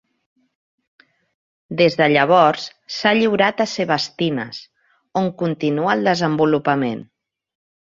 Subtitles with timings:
[1.81, 2.65] Des de llavors
[2.97, 4.67] s'ha lliurat a "sebastinas",
[5.25, 7.11] on continua el desenvolupament.